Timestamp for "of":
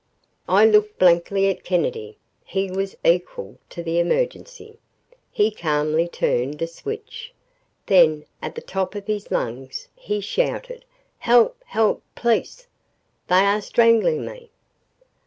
8.95-9.05